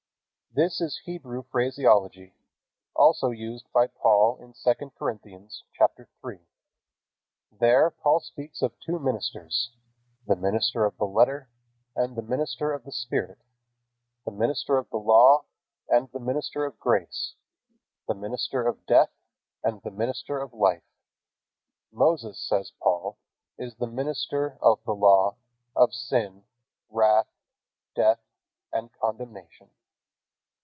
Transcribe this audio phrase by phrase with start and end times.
[0.53, 2.35] This is Hebrew phraseology,
[2.93, 6.39] also used by Paul in II Corinthians, chapter 3.
[7.57, 9.71] There Paul speaks of two ministers:
[10.27, 11.47] The minister of the letter,
[11.95, 13.37] and the minister of the spirit;
[14.25, 15.45] the minister of the Law,
[15.87, 17.35] and the minister of grace;
[18.09, 19.13] the minister of death,
[19.63, 20.83] and the minister of life.
[21.93, 23.17] "Moses," says Paul,
[23.57, 25.37] "is the minister of the Law,
[25.77, 26.43] of sin,
[26.89, 27.29] wrath,
[27.95, 28.19] death,
[28.73, 29.69] and condemnation."